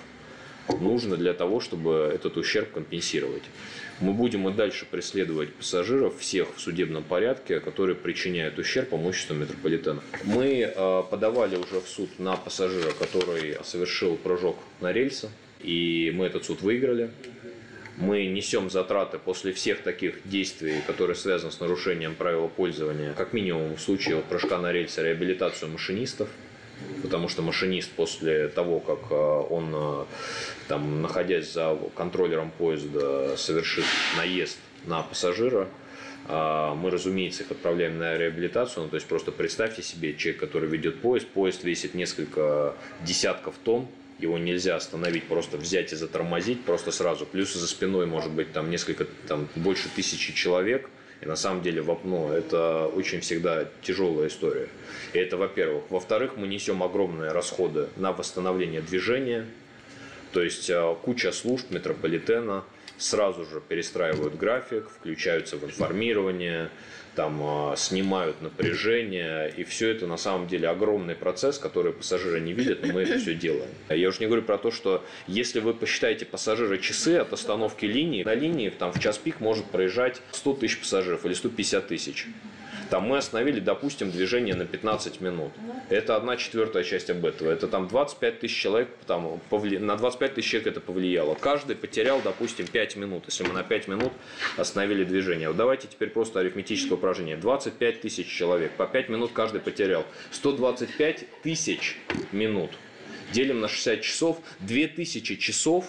нужно 0.69 1.17
для 1.17 1.33
того, 1.33 1.59
чтобы 1.59 2.11
этот 2.13 2.37
ущерб 2.37 2.71
компенсировать. 2.71 3.43
Мы 3.99 4.13
будем 4.13 4.47
и 4.49 4.53
дальше 4.53 4.85
преследовать 4.89 5.53
пассажиров 5.53 6.19
всех 6.19 6.55
в 6.55 6.59
судебном 6.59 7.03
порядке, 7.03 7.59
которые 7.59 7.95
причиняют 7.95 8.59
ущерб 8.59 8.93
имуществу 8.93 9.35
метрополитена. 9.35 10.01
Мы 10.23 10.61
э, 10.75 11.03
подавали 11.09 11.55
уже 11.55 11.79
в 11.79 11.87
суд 11.87 12.19
на 12.19 12.35
пассажира, 12.35 12.91
который 12.91 13.57
совершил 13.63 14.17
прыжок 14.17 14.57
на 14.81 14.91
рельсы, 14.91 15.29
и 15.61 16.11
мы 16.13 16.25
этот 16.25 16.45
суд 16.45 16.61
выиграли. 16.61 17.09
Мы 17.97 18.25
несем 18.25 18.69
затраты 18.69 19.17
после 19.17 19.53
всех 19.53 19.81
таких 19.81 20.15
действий, 20.25 20.81
которые 20.85 21.15
связаны 21.15 21.53
с 21.53 21.61
нарушением 21.61 22.15
правил 22.15 22.49
пользования, 22.49 23.13
как 23.13 23.31
минимум 23.31 23.77
в 23.77 23.79
случае 23.79 24.21
прыжка 24.21 24.57
на 24.57 24.73
рельсы, 24.73 25.01
реабилитацию 25.01 25.71
машинистов– 25.71 26.27
потому 27.01 27.29
что 27.29 27.41
машинист 27.41 27.91
после 27.91 28.47
того, 28.47 28.79
как 28.79 29.11
э, 29.11 29.15
он, 29.15 29.71
э, 29.73 30.05
там, 30.67 31.01
находясь 31.01 31.51
за 31.51 31.77
контроллером 31.95 32.51
поезда, 32.51 33.37
совершит 33.37 33.85
наезд 34.17 34.57
на 34.85 35.01
пассажира, 35.01 35.67
э, 36.27 36.73
мы, 36.75 36.89
разумеется, 36.89 37.43
их 37.43 37.51
отправляем 37.51 37.97
на 37.97 38.17
реабилитацию. 38.17 38.83
Ну, 38.83 38.89
то 38.89 38.95
есть 38.95 39.07
просто 39.07 39.31
представьте 39.31 39.81
себе 39.83 40.15
человек, 40.15 40.39
который 40.39 40.69
ведет 40.69 41.01
поезд. 41.01 41.27
Поезд 41.27 41.63
весит 41.63 41.93
несколько 41.93 42.75
десятков 43.03 43.55
тонн. 43.63 43.87
Его 44.19 44.37
нельзя 44.37 44.77
остановить, 44.77 45.25
просто 45.25 45.57
взять 45.57 45.91
и 45.91 45.95
затормозить 45.95 46.63
просто 46.63 46.91
сразу. 46.91 47.25
Плюс 47.25 47.53
за 47.53 47.67
спиной 47.67 48.05
может 48.05 48.31
быть 48.31 48.53
там 48.53 48.69
несколько, 48.69 49.05
там 49.27 49.47
больше 49.55 49.89
тысячи 49.95 50.33
человек– 50.33 50.89
и 51.21 51.25
на 51.25 51.35
самом 51.35 51.61
деле 51.61 51.83
ну, 52.03 52.31
это 52.31 52.87
очень 52.87 53.21
всегда 53.21 53.65
тяжелая 53.81 54.27
история. 54.27 54.67
И 55.13 55.17
это, 55.17 55.37
во-первых. 55.37 55.85
Во-вторых, 55.89 56.33
мы 56.35 56.47
несем 56.47 56.83
огромные 56.83 57.31
расходы 57.31 57.87
на 57.95 58.11
восстановление 58.11 58.81
движения. 58.81 59.45
То 60.33 60.41
есть 60.43 60.69
э, 60.69 60.95
куча 61.01 61.31
служб 61.31 61.71
метрополитена 61.71 62.63
сразу 62.97 63.45
же 63.45 63.61
перестраивают 63.61 64.35
график, 64.35 64.89
включаются 64.89 65.57
в 65.57 65.63
информирование, 65.63 66.69
там 67.15 67.71
э, 67.71 67.75
снимают 67.77 68.41
напряжение, 68.41 69.51
и 69.55 69.63
все 69.63 69.89
это 69.89 70.07
на 70.07 70.17
самом 70.17 70.47
деле 70.47 70.67
огромный 70.67 71.15
процесс, 71.15 71.57
который 71.57 71.93
пассажиры 71.93 72.39
не 72.39 72.53
видят, 72.53 72.85
но 72.85 72.93
мы 72.93 73.01
это 73.01 73.17
все 73.17 73.33
делаем. 73.33 73.69
Я 73.89 74.09
уже 74.09 74.19
не 74.19 74.25
говорю 74.27 74.43
про 74.43 74.57
то, 74.57 74.71
что 74.71 75.03
если 75.27 75.59
вы 75.59 75.73
посчитаете 75.73 76.25
пассажиры 76.25 76.77
часы 76.79 77.17
от 77.17 77.33
остановки 77.33 77.85
линии, 77.85 78.23
на 78.23 78.33
линии 78.33 78.69
там 78.69 78.91
в 78.91 78.99
час 78.99 79.17
пик 79.17 79.39
может 79.39 79.65
проезжать 79.65 80.21
100 80.31 80.53
тысяч 80.55 80.79
пассажиров 80.79 81.25
или 81.25 81.33
150 81.33 81.87
тысяч. 81.87 82.27
Там 82.89 83.03
мы 83.03 83.17
остановили, 83.17 83.59
допустим, 83.59 84.11
движение 84.11 84.55
на 84.55 84.65
15 84.65 85.21
минут. 85.21 85.51
Это 85.89 86.15
одна 86.15 86.37
четвертая 86.37 86.83
часть 86.83 87.09
об 87.09 87.25
этого. 87.25 87.51
Это 87.51 87.67
там 87.67 87.87
25 87.87 88.39
тысяч 88.39 88.55
человек, 88.55 88.89
там, 89.07 89.39
повли... 89.49 89.77
на 89.77 89.95
25 89.95 90.35
тысяч 90.35 90.49
человек 90.49 90.67
это 90.67 90.81
повлияло. 90.81 91.35
Каждый 91.35 91.75
потерял, 91.75 92.21
допустим, 92.23 92.67
5 92.67 92.95
минут. 92.97 93.23
Если 93.27 93.43
мы 93.43 93.53
на 93.53 93.63
5 93.63 93.87
минут 93.87 94.13
остановили 94.57 95.03
движение. 95.03 95.47
Вот 95.47 95.57
давайте 95.57 95.87
теперь 95.87 96.09
просто 96.09 96.39
арифметическое 96.39 96.97
упражнение. 96.97 97.37
25 97.37 98.01
тысяч 98.01 98.27
человек. 98.27 98.71
По 98.73 98.85
5 98.85 99.09
минут 99.09 99.31
каждый 99.33 99.61
потерял. 99.61 100.05
125 100.31 101.41
тысяч 101.41 101.97
минут. 102.31 102.71
Делим 103.31 103.61
на 103.61 103.67
60 103.67 104.01
часов. 104.01 104.37
2000 104.59 105.35
часов 105.37 105.85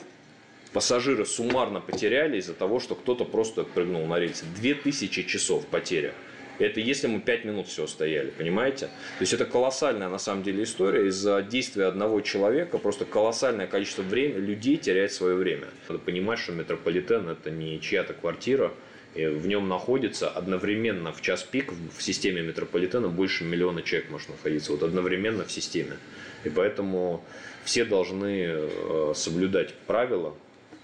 пассажиры 0.72 1.24
суммарно 1.24 1.80
потеряли 1.80 2.38
из-за 2.38 2.54
того, 2.54 2.80
что 2.80 2.94
кто-то 2.94 3.24
просто 3.24 3.64
прыгнул 3.64 4.06
на 4.06 4.18
рельсы. 4.18 4.44
2000 4.60 5.22
часов 5.22 5.66
потеря. 5.66 6.14
Это 6.58 6.80
если 6.80 7.06
мы 7.06 7.20
5 7.20 7.44
минут 7.44 7.68
все 7.68 7.86
стояли, 7.86 8.30
понимаете? 8.30 8.86
То 8.86 9.20
есть 9.20 9.32
это 9.32 9.44
колоссальная 9.44 10.08
на 10.08 10.18
самом 10.18 10.42
деле 10.42 10.64
история. 10.64 11.08
Из-за 11.08 11.42
действия 11.42 11.86
одного 11.86 12.20
человека 12.20 12.78
просто 12.78 13.04
колоссальное 13.04 13.66
количество 13.66 14.02
времени, 14.02 14.38
людей 14.38 14.76
теряет 14.76 15.12
свое 15.12 15.34
время. 15.34 15.68
Надо 15.88 16.00
понимать, 16.00 16.38
что 16.38 16.52
метрополитен 16.52 17.28
это 17.28 17.50
не 17.50 17.80
чья-то 17.80 18.14
квартира, 18.14 18.72
в 19.16 19.46
нем 19.46 19.68
находится 19.68 20.28
одновременно 20.28 21.12
в 21.12 21.22
час 21.22 21.42
пик 21.42 21.72
в 21.96 22.02
системе 22.02 22.42
метрополитена 22.42 23.08
больше 23.08 23.44
миллиона 23.44 23.82
человек 23.82 24.10
может 24.10 24.28
находиться. 24.28 24.72
Вот 24.72 24.82
одновременно 24.82 25.44
в 25.44 25.52
системе. 25.52 25.96
И 26.44 26.50
поэтому 26.50 27.24
все 27.64 27.84
должны 27.84 28.44
э, 28.46 29.12
соблюдать 29.14 29.74
правила, 29.86 30.34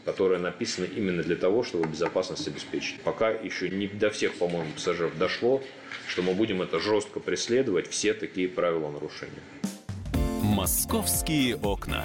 которые 0.05 0.41
написаны 0.41 0.87
именно 0.87 1.23
для 1.23 1.37
того, 1.37 1.63
чтобы 1.63 1.89
безопасность 1.89 2.47
обеспечить. 2.49 3.01
Пока 3.03 3.31
еще 3.31 3.69
не 3.69 3.87
до 3.87 4.11
всех, 4.11 4.35
по-моему, 4.35 4.73
пассажиров 4.73 5.17
дошло, 5.19 5.63
что 6.09 6.23
мы 6.23 6.35
будем 6.35 6.63
это 6.63 6.81
жестко 6.81 7.21
преследовать, 7.21 7.89
все 7.89 8.15
такие 8.15 8.49
правила 8.49 8.91
нарушения. 8.91 9.43
Московские 10.43 11.57
окна. 11.57 12.05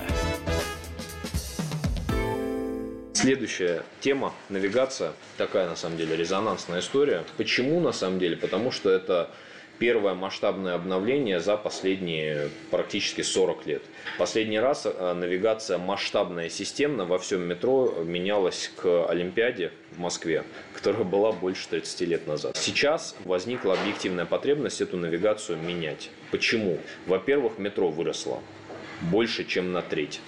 Следующая 3.13 3.83
тема– 3.99 4.31
навигация. 4.49 5.11
Такая, 5.37 5.67
на 5.67 5.75
самом 5.75 5.97
деле, 5.97 6.15
резонансная 6.15 6.81
история. 6.81 7.25
Почему, 7.35 7.79
на 7.79 7.91
самом 7.91 8.19
деле? 8.19 8.37
Потому 8.37 8.71
что 8.71 8.91
это 8.91 9.31
первое 9.79 10.13
масштабное 10.13 10.75
обновление 10.75 11.39
за 11.39 11.57
последние 11.57 12.49
практически 12.71 13.21
40 13.21 13.65
лет. 13.65 13.83
Последний 14.17 14.59
раз 14.59 14.85
э, 14.85 15.13
навигация 15.13 15.77
масштабная 15.77 16.49
системно 16.49 17.05
во 17.05 17.19
всем 17.19 17.41
метро 17.41 18.03
менялась 18.03 18.71
к 18.75 19.07
Олимпиаде 19.07 19.71
в 19.91 19.99
Москве, 19.99 20.43
которая 20.73 21.03
была 21.03 21.31
больше 21.31 21.67
30 21.69 22.01
лет 22.01 22.27
назад. 22.27 22.57
Сейчас 22.57 23.15
возникла 23.25 23.73
объективная 23.73 24.25
потребность 24.25 24.81
эту 24.81 24.97
навигацию 24.97 25.57
менять. 25.57 26.09
Почему? 26.31 26.79
Во-первых, 27.05 27.57
метро 27.57 27.89
выросло 27.89 28.41
больше, 29.01 29.45
чем 29.45 29.71
на 29.71 29.81
треть. 29.81 30.19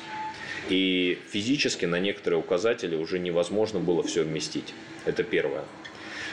И 0.70 1.18
физически 1.32 1.86
на 1.86 2.00
некоторые 2.00 2.40
указатели 2.40 2.96
уже 2.96 3.18
невозможно 3.18 3.80
было 3.80 4.04
все 4.04 4.24
вместить. 4.24 4.74
Это 5.06 5.24
первое. 5.24 5.64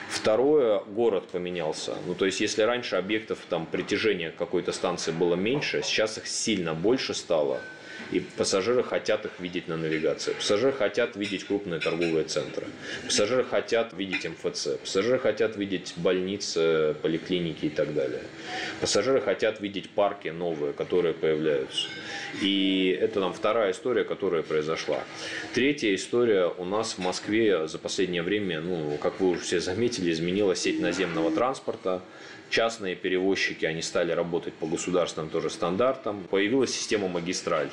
Второе, 0.09 0.81
город 0.87 1.29
поменялся. 1.29 1.95
Ну, 2.07 2.15
то 2.15 2.27
есть, 2.27 2.41
если 2.41 2.63
раньше 2.63 2.97
объектов 2.97 3.39
там 3.49 3.67
притяжения 3.67 4.31
какой-то 4.31 4.73
станции 4.73 5.13
было 5.13 5.35
меньше, 5.35 5.83
сейчас 5.83 6.19
их 6.19 6.27
сильно 6.27 6.75
больше 6.75 7.15
стало– 7.15 7.61
и 8.13 8.21
пассажиры 8.21 8.83
хотят 8.83 9.25
их 9.25 9.33
видеть 9.39 9.69
на 9.69 9.77
навигации. 9.77 10.33
Пассажиры 10.33 10.73
хотят 10.73 11.17
видеть 11.17 11.45
крупные 11.45 11.81
торговые 11.81 12.25
центры. 12.25 12.67
Пассажиры 13.05 13.45
хотят 13.45 13.93
видеть 13.93 14.27
МФЦ. 14.27 14.79
Пассажиры 14.81 15.19
хотят 15.19 15.57
видеть 15.57 15.95
больницы, 15.97 16.95
поликлиники 17.03 17.67
и 17.67 17.71
так 17.71 17.95
далее. 17.95 18.23
Пассажиры 18.81 19.21
хотят 19.21 19.61
видеть 19.61 19.91
парки 19.91 20.29
новые, 20.29 20.73
которые 20.73 21.15
появляются. 21.15 21.89
И 22.41 22.97
это 23.01 23.21
нам 23.21 23.33
вторая 23.33 23.73
история, 23.73 24.05
которая 24.05 24.43
произошла. 24.43 25.03
Третья 25.55 25.95
история 25.95 26.47
у 26.47 26.65
нас 26.65 26.95
в 26.95 26.99
Москве 26.99 27.67
за 27.67 27.79
последнее 27.79 28.23
время, 28.23 28.61
ну, 28.61 28.97
как 29.01 29.21
вы 29.21 29.31
уже 29.31 29.41
все 29.41 29.61
заметили, 29.61 30.13
изменилась 30.13 30.61
сеть 30.61 30.81
наземного 30.81 31.31
транспорта 31.31 32.03
частные 32.51 32.95
перевозчики, 32.95 33.65
они 33.65 33.83
стали 33.83 34.13
работать 34.13 34.55
по 34.55 34.67
государственным 34.67 35.31
тоже 35.31 35.51
стандартам. 35.51 36.25
Появилась 36.31 36.75
система 36.75 37.09
магистраль. 37.09 37.71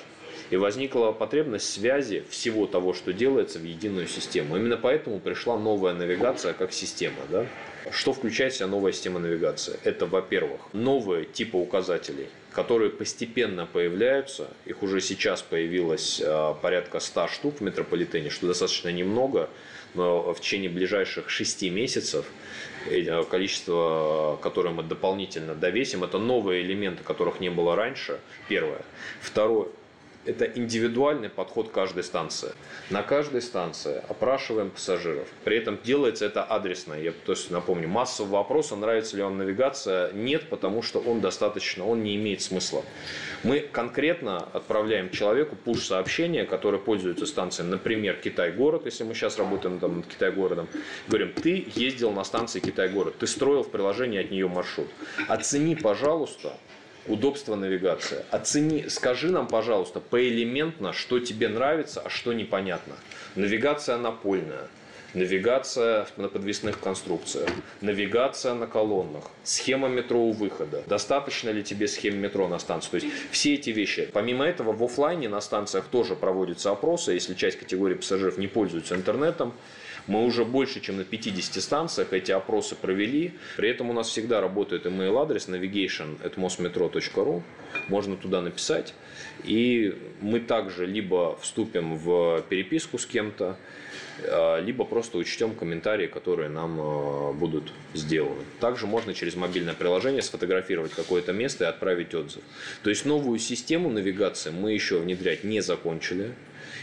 И 0.53 0.55
возникла 0.55 1.11
потребность 1.11 1.67
связи 1.73 2.23
всего 2.29 2.67
того, 2.67 2.93
что 2.93 3.11
делается 3.11 3.57
в 3.57 3.63
единую 3.63 4.07
систему. 4.07 4.55
Именно 4.55 4.77
поэтому 4.77 5.19
пришла 5.19 5.57
новая 5.57 5.95
навигация 5.95 6.53
как 6.53 6.71
система. 6.71 7.17
Да? 7.31 7.47
Что 7.89 8.13
включает 8.13 8.53
в 8.53 8.57
себя 8.57 8.67
новая 8.67 8.91
система 8.91 9.19
навигации? 9.19 9.79
Это, 9.83 10.05
во-первых, 10.05 10.61
новые 10.71 11.25
типы 11.25 11.57
указателей, 11.57 12.27
которые 12.51 12.91
постепенно 12.91 13.65
появляются. 13.65 14.47
Их 14.65 14.83
уже 14.83 15.01
сейчас 15.01 15.41
появилось 15.41 16.21
а, 16.23 16.53
порядка 16.53 16.99
100 16.99 17.27
штук 17.29 17.55
в 17.55 17.61
метрополитене, 17.61 18.29
что 18.29 18.45
достаточно 18.45 18.89
немного, 18.89 19.49
но 19.95 20.35
в 20.35 20.39
течение 20.39 20.69
ближайших 20.69 21.31
6 21.31 21.63
месяцев 21.71 22.27
э, 22.85 23.23
количество, 23.23 24.37
которое 24.39 24.69
мы 24.69 24.83
дополнительно 24.83 25.55
довесим, 25.55 26.03
это 26.03 26.19
новые 26.19 26.61
элементы, 26.61 27.03
которых 27.03 27.39
не 27.39 27.49
было 27.49 27.75
раньше, 27.75 28.19
первое. 28.47 28.83
Второе, 29.19 29.69
это 30.25 30.45
индивидуальный 30.45 31.29
подход 31.29 31.69
каждой 31.69 32.03
станции. 32.03 32.53
На 32.89 33.03
каждой 33.03 33.41
станции 33.41 34.01
опрашиваем 34.07 34.69
пассажиров. 34.69 35.27
При 35.43 35.57
этом 35.57 35.79
делается 35.83 36.25
это 36.25 36.43
адресно. 36.43 36.93
Я 36.93 37.11
то 37.11 37.33
есть, 37.33 37.51
напомню, 37.51 37.87
массового 37.87 38.37
вопроса, 38.37 38.75
нравится 38.75 39.17
ли 39.17 39.23
вам 39.23 39.37
навигация, 39.37 40.11
нет, 40.13 40.49
потому 40.49 40.81
что 40.81 40.99
он 40.99 41.21
достаточно, 41.21 41.85
он 41.85 42.03
не 42.03 42.15
имеет 42.15 42.41
смысла. 42.41 42.83
Мы 43.43 43.59
конкретно 43.59 44.37
отправляем 44.37 45.09
человеку 45.09 45.55
пуш-сообщение, 45.55 46.45
которое 46.45 46.77
пользуется 46.77 47.25
станцией, 47.25 47.69
например, 47.69 48.15
Китай-город, 48.15 48.85
если 48.85 49.03
мы 49.03 49.13
сейчас 49.13 49.37
работаем 49.37 49.79
там 49.79 49.97
над 49.97 50.07
Китай-городом, 50.07 50.67
говорим, 51.07 51.33
ты 51.33 51.67
ездил 51.75 52.11
на 52.11 52.23
станции 52.23 52.59
Китай-город, 52.59 53.15
ты 53.19 53.27
строил 53.27 53.63
в 53.63 53.71
приложении 53.71 54.19
от 54.19 54.31
нее 54.31 54.47
маршрут. 54.47 54.87
Оцени, 55.27 55.75
пожалуйста, 55.75 56.53
удобство 57.07 57.55
навигации. 57.55 58.23
Оцени, 58.31 58.87
скажи 58.89 59.29
нам, 59.31 59.47
пожалуйста, 59.47 59.99
поэлементно, 59.99 60.93
что 60.93 61.19
тебе 61.19 61.49
нравится, 61.49 62.01
а 62.01 62.09
что 62.09 62.33
непонятно. 62.33 62.95
Навигация 63.35 63.97
напольная, 63.97 64.67
навигация 65.13 66.07
на 66.17 66.27
подвесных 66.27 66.79
конструкциях, 66.79 67.49
навигация 67.81 68.53
на 68.53 68.67
колоннах, 68.67 69.25
схема 69.43 69.87
метро 69.87 70.19
у 70.19 70.31
выхода. 70.31 70.83
Достаточно 70.87 71.49
ли 71.49 71.63
тебе 71.63 71.87
схем 71.87 72.17
метро 72.19 72.47
на 72.47 72.59
станции? 72.59 72.89
То 72.89 72.95
есть 72.97 73.07
все 73.31 73.55
эти 73.55 73.69
вещи. 73.69 74.09
Помимо 74.11 74.45
этого, 74.45 74.71
в 74.71 74.83
офлайне 74.83 75.29
на 75.29 75.41
станциях 75.41 75.85
тоже 75.85 76.15
проводятся 76.15 76.71
опросы, 76.71 77.13
если 77.13 77.33
часть 77.33 77.59
категории 77.59 77.95
пассажиров 77.95 78.37
не 78.37 78.47
пользуются 78.47 78.95
интернетом. 78.95 79.53
Мы 80.07 80.25
уже 80.25 80.43
больше, 80.43 80.81
чем 80.81 80.97
на 80.97 81.03
50 81.03 81.63
станциях 81.63 82.11
эти 82.13 82.31
опросы 82.31 82.75
провели. 82.75 83.33
При 83.57 83.69
этом 83.69 83.89
у 83.89 83.93
нас 83.93 84.09
всегда 84.09 84.41
работает 84.41 84.85
email 84.85 85.21
адрес 85.21 85.47
navigation.mosmetro.ru. 85.47 87.41
Можно 87.87 88.17
туда 88.17 88.41
написать. 88.41 88.93
И 89.43 89.97
мы 90.21 90.39
также 90.39 90.85
либо 90.85 91.37
вступим 91.41 91.97
в 91.97 92.43
переписку 92.49 92.97
с 92.97 93.05
кем-то, 93.05 93.57
а, 94.25 94.59
либо 94.59 94.85
просто 94.85 95.17
учтем 95.17 95.55
комментарии, 95.55 96.07
которые 96.07 96.49
нам 96.49 96.79
а, 96.79 97.33
будут 97.33 97.71
сделаны. 97.93 98.43
Также 98.59 98.87
можно 98.87 99.13
через 99.13 99.35
мобильное 99.35 99.73
приложение 99.73 100.21
сфотографировать 100.21 100.91
какое-то 100.91 101.33
место 101.33 101.65
и 101.65 101.67
отправить 101.67 102.13
отзыв. 102.13 102.43
То 102.83 102.89
есть 102.89 103.05
новую 103.05 103.39
систему 103.39 103.89
навигации 103.89 104.51
мы 104.51 104.73
еще 104.73 104.99
внедрять 104.99 105.43
не 105.43 105.61
закончили. 105.61 106.33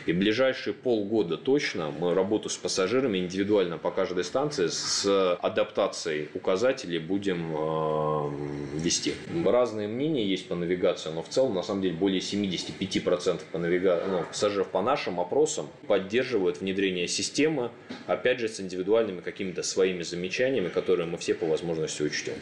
И 0.07 0.13
ближайшие 0.13 0.75
полгода 0.75 1.37
точно 1.37 1.91
мы 1.91 2.15
работу 2.15 2.49
с 2.49 2.57
пассажирами 2.57 3.19
индивидуально 3.19 3.79
по 3.79 3.91
каждой 3.91 4.25
станции 4.25 4.69
с 4.69 5.37
адаптацией 5.37 6.29
указателей 6.35 6.99
будем 6.99 7.55
э, 7.55 8.79
вести. 8.79 9.15
Разные 9.45 9.89
мнения 9.89 10.27
есть 10.27 10.49
по 10.49 10.55
навигации, 10.55 11.11
но 11.11 11.23
в 11.23 11.29
целом 11.29 11.55
на 11.55 11.63
самом 11.63 11.83
деле 11.83 11.95
более 11.95 12.21
75% 12.21 13.41
по 13.53 13.59
навига... 13.59 14.03
ну, 14.09 14.23
пассажиров 14.25 14.69
по 14.69 14.83
нашим 14.83 15.21
опросам 15.21 15.69
поддерживают 15.87 16.61
внедрение 16.61 17.09
системы, 17.09 17.71
опять 18.07 18.41
же 18.41 18.49
с 18.49 18.61
индивидуальными 18.61 19.21
какими-то 19.21 19.63
своими 19.63 20.03
замечаниями, 20.03 20.69
которые 20.69 21.07
мы 21.07 21.19
все 21.19 21.35
по 21.35 21.47
возможности 21.47 22.03
учтем. 22.03 22.35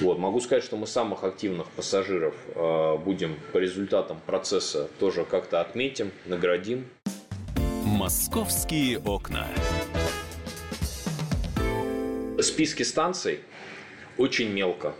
Вот. 0.00 0.18
Могу 0.18 0.40
сказать, 0.40 0.64
что 0.64 0.76
мы 0.76 0.86
самых 0.86 1.22
активных 1.24 1.68
пассажиров 1.68 2.34
э, 2.54 2.96
будем 2.98 3.36
по 3.52 3.58
результатам 3.58 4.20
процесса 4.26 4.88
тоже 4.98 5.24
как-то 5.24 5.60
отметим, 5.60 6.10
наградим. 6.26 6.86
Московские 7.84 8.98
окна. 8.98 9.46
Списки 12.40 12.82
станций 12.82 13.40
очень 14.18 14.50
мелко. 14.50 14.94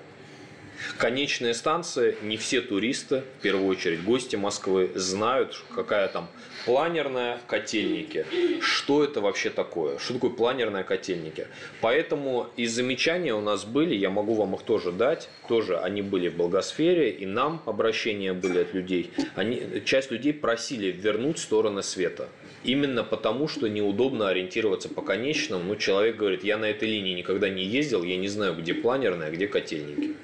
Конечные 0.99 1.55
станции, 1.55 2.17
не 2.23 2.37
все 2.37 2.61
туристы, 2.61 3.23
в 3.39 3.43
первую 3.43 3.67
очередь 3.69 4.03
гости 4.05 4.37
Москвы, 4.37 4.91
знают, 4.95 5.63
какая 5.75 6.09
там 6.09 6.29
планерная 6.65 7.41
котельники. 7.47 8.27
Что 8.61 9.05
это 9.05 9.21
вообще 9.21 9.51
такое? 9.51 9.99
Что 9.99 10.15
такое 10.15 10.31
планерная 10.31 10.85
котельники? 10.85 11.47
Поэтому 11.81 12.49
и 12.57 12.67
замечания 12.67 13.35
у 13.35 13.41
нас 13.41 13.65
были, 13.65 13.95
я 13.95 14.11
могу 14.11 14.35
вам 14.35 14.55
их 14.55 14.63
тоже 14.63 14.93
дать. 14.93 15.29
Тоже 15.49 15.79
они 15.79 16.03
были 16.03 16.29
в 16.29 16.37
благосфере, 16.37 17.11
и 17.11 17.27
нам 17.27 17.63
обращения 17.67 18.33
были 18.33 18.61
от 18.61 18.75
людей. 18.75 19.11
Они, 19.35 19.83
часть 19.85 20.11
людей 20.11 20.33
просили 20.33 20.91
вернуть 20.91 21.39
стороны 21.39 21.83
света. 21.83 22.29
Именно 22.65 23.05
потому, 23.05 23.47
что 23.47 23.69
неудобно 23.69 24.29
ориентироваться 24.29 24.89
по 24.89 25.03
конечным. 25.03 25.69
Ну, 25.69 25.77
человек 25.77 26.17
говорит, 26.17 26.45
я 26.45 26.57
на 26.57 26.65
этой 26.65 26.89
линии 26.89 27.15
никогда 27.15 27.51
не 27.51 27.63
ездил, 27.63 28.03
я 28.03 28.17
не 28.17 28.29
знаю, 28.29 28.55
где 28.55 28.73
планерная, 28.73 29.31
где 29.31 29.47
котельники. 29.47 30.17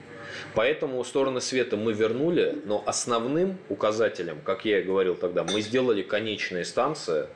Поэтому 0.55 1.03
стороны 1.05 1.41
света 1.41 1.77
мы 1.77 1.93
вернули, 1.93 2.59
но 2.65 2.83
основным 2.87 3.59
указателем, 3.69 4.41
как 4.45 4.65
я 4.65 4.81
и 4.81 4.83
говорил 4.83 5.15
тогда, 5.15 5.45
мы 5.45 5.61
сделали 5.61 6.03
конечные 6.03 6.65
станции, 6.65 7.27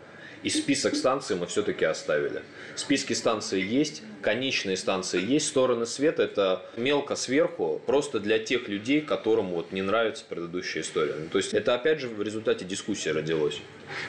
и 0.43 0.51
список 0.51 0.95
станций 0.95 1.37
мы 1.37 1.47
все-таки 1.47 1.87
оставили. 1.87 2.43
Списки 2.75 3.15
станций 3.15 3.63
есть, 3.63 4.03
конечные 4.21 4.77
станции 4.77 5.19
есть, 5.19 5.47
стороны 5.47 5.87
света 5.87 6.23
это 6.23 6.67
мелко 6.77 7.17
сверху, 7.17 7.81
просто 7.87 8.21
для 8.21 8.39
тех 8.39 8.69
людей, 8.69 9.01
которым 9.01 9.47
вот 9.53 9.73
не 9.73 9.81
нравится 9.81 10.25
предыдущая 10.29 10.83
история. 10.83 11.15
Ну, 11.19 11.29
то 11.31 11.39
есть 11.39 11.55
это 11.55 11.75
опять 11.75 12.01
же 12.01 12.09
в 12.09 12.21
результате 12.21 12.67
дискуссии 12.67 13.09
родилось. 13.09 13.59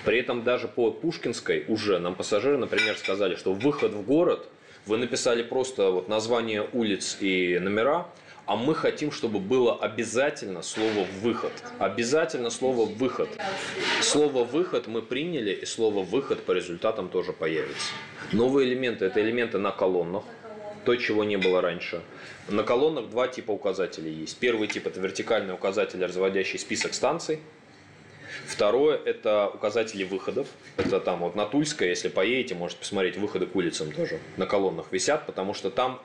При 0.03 0.19
этом 0.19 0.43
даже 0.43 0.67
по 0.67 0.91
Пушкинской 0.91 1.63
уже 1.69 1.99
нам 1.99 2.15
пассажиры, 2.15 2.57
например, 2.57 2.97
сказали, 2.97 3.35
что 3.35 3.53
выход 3.53 3.93
в 3.93 4.01
город, 4.01 4.45
вы 4.85 4.97
написали 4.97 5.41
просто 5.41 5.89
вот 5.89 6.09
название 6.09 6.67
улиц 6.73 7.17
и 7.21 7.57
номера, 7.59 8.07
а 8.45 8.55
мы 8.55 8.75
хотим, 8.75 9.11
чтобы 9.11 9.39
было 9.39 9.75
обязательно 9.75 10.61
слово 10.61 11.05
«выход». 11.21 11.51
Обязательно 11.79 12.49
слово 12.49 12.85
«выход». 12.85 13.29
Слово 14.01 14.43
«выход» 14.43 14.87
мы 14.87 15.01
приняли, 15.01 15.51
и 15.51 15.65
слово 15.65 16.03
«выход» 16.03 16.43
по 16.43 16.51
результатам 16.51 17.09
тоже 17.09 17.33
появится. 17.33 17.93
Новые 18.31 18.67
элементы– 18.67 19.05
это 19.05 19.21
элементы 19.21 19.57
на 19.57 19.71
колоннах, 19.71 20.23
то, 20.85 20.95
чего 20.95 21.23
не 21.23 21.37
было 21.37 21.61
раньше. 21.61 22.01
На 22.47 22.61
колоннах 22.61 23.09
два 23.09 23.27
типа 23.27 23.51
указателей 23.51 24.13
есть. 24.13 24.37
Первый 24.37 24.67
тип– 24.67 24.85
это 24.87 24.99
вертикальный 24.99 25.53
указатель, 25.53 26.03
разводящий 26.03 26.59
список 26.59 26.93
станций. 26.93 27.39
Второе– 28.45 28.95
это 29.05 29.49
указатели 29.49 30.03
выходов. 30.03 30.47
Это 30.77 30.99
там 30.99 31.21
вот 31.21 31.35
на 31.35 31.45
Тульской, 31.45 31.89
если 31.89 32.09
поедете, 32.09 32.53
можете 32.53 32.81
посмотреть, 32.81 33.17
выходы 33.17 33.47
к 33.47 33.55
улицам 33.55 33.91
тоже 33.91 34.19
на 34.37 34.45
колоннах 34.45 34.91
висят, 34.91 35.25
потому 35.25 35.55
что 35.55 35.71
там 35.71 35.99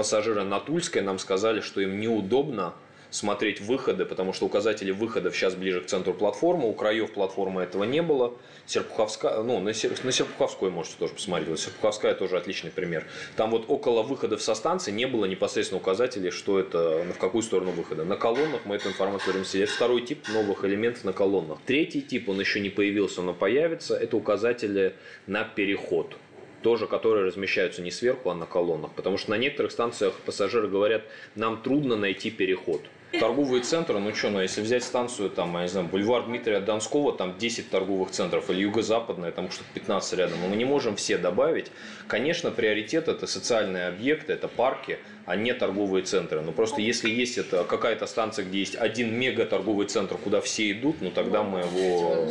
пассажиры 0.00 0.44
на 0.44 0.60
Тульской 0.60 1.02
нам 1.02 1.18
сказали, 1.18 1.60
что 1.60 1.82
им 1.82 2.00
неудобно 2.00 2.72
смотреть 3.10 3.60
выходы, 3.60 4.06
потому 4.06 4.32
что 4.32 4.46
указатели 4.46 4.92
выходов 4.92 5.36
сейчас 5.36 5.54
ближе 5.54 5.82
к 5.82 5.86
центру 5.88 6.14
платформы, 6.14 6.66
у 6.70 6.72
краев 6.72 7.12
платформы 7.12 7.60
этого 7.60 7.84
не 7.84 8.00
было. 8.00 8.32
Серпуховская, 8.64 9.42
ну, 9.42 9.60
на, 9.60 9.74
Сер, 9.74 9.92
на 10.02 10.10
Серпуховской 10.10 10.70
можете 10.70 10.96
тоже 10.98 11.12
посмотреть. 11.12 11.58
Серпуховская 11.58 12.14
тоже 12.14 12.38
отличный 12.38 12.70
пример. 12.70 13.04
Там 13.36 13.50
вот 13.50 13.66
около 13.68 14.02
выходов 14.02 14.40
со 14.40 14.54
станции 14.54 14.90
не 14.90 15.04
было 15.06 15.26
непосредственно 15.26 15.82
указателей, 15.82 16.30
что 16.30 16.58
это, 16.58 17.04
в 17.14 17.18
какую 17.18 17.42
сторону 17.42 17.72
выхода. 17.72 18.06
На 18.06 18.16
колоннах 18.16 18.62
мы 18.64 18.76
эту 18.76 18.88
информацию 18.88 19.44
сидеть. 19.44 19.68
Это 19.68 19.72
второй 19.74 20.00
тип 20.00 20.26
новых 20.28 20.64
элементов 20.64 21.04
на 21.04 21.12
колоннах. 21.12 21.58
Третий 21.66 22.00
тип, 22.00 22.30
он 22.30 22.40
еще 22.40 22.60
не 22.60 22.70
появился, 22.70 23.20
но 23.20 23.34
появится, 23.34 23.96
это 23.96 24.16
указатели 24.16 24.94
на 25.26 25.44
переход 25.44 26.16
тоже, 26.62 26.86
которые 26.86 27.26
размещаются 27.26 27.82
не 27.82 27.90
сверху, 27.90 28.30
а 28.30 28.34
на 28.34 28.46
колоннах. 28.46 28.92
Потому 28.92 29.16
что 29.18 29.30
на 29.30 29.38
некоторых 29.38 29.72
станциях 29.72 30.14
пассажиры 30.24 30.68
говорят, 30.68 31.02
нам 31.34 31.62
трудно 31.62 31.96
найти 31.96 32.30
переход. 32.30 32.82
Торговые 33.18 33.62
центры, 33.62 33.98
ну 33.98 34.14
что, 34.14 34.30
ну 34.30 34.40
если 34.40 34.60
взять 34.60 34.84
станцию, 34.84 35.30
там, 35.30 35.52
я 35.56 35.62
не 35.62 35.68
знаю, 35.68 35.88
бульвар 35.88 36.26
Дмитрия 36.26 36.60
Донского, 36.60 37.12
там 37.12 37.36
10 37.38 37.68
торговых 37.68 38.12
центров, 38.12 38.48
или 38.50 38.60
юго-западная, 38.60 39.32
там 39.32 39.50
что-то 39.50 39.68
15 39.74 40.18
рядом, 40.18 40.38
мы 40.48 40.54
не 40.54 40.64
можем 40.64 40.94
все 40.94 41.18
добавить. 41.18 41.72
Конечно, 42.06 42.52
приоритет 42.52 43.08
это 43.08 43.26
социальные 43.26 43.88
объекты, 43.88 44.32
это 44.32 44.46
парки, 44.46 45.00
а 45.26 45.34
не 45.34 45.52
торговые 45.52 46.04
центры. 46.04 46.40
Но 46.40 46.52
просто 46.52 46.82
если 46.82 47.10
есть 47.10 47.36
это 47.36 47.64
какая-то 47.64 48.06
станция, 48.06 48.44
где 48.44 48.60
есть 48.60 48.76
один 48.76 49.12
мега 49.12 49.44
торговый 49.44 49.88
центр, 49.88 50.16
куда 50.16 50.40
все 50.40 50.70
идут, 50.70 51.00
ну 51.00 51.10
тогда 51.10 51.42
мы 51.42 51.60
его 51.60 52.28